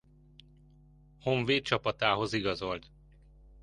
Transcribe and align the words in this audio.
Honvéd 1.19 1.63
csapatához 1.63 2.33
igazolt. 2.33 2.89